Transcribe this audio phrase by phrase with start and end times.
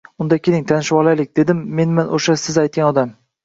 [0.23, 3.17] —Unda keling, tanishvolaylik,— dedim.— Menman o’sha siz aytgan odam!..»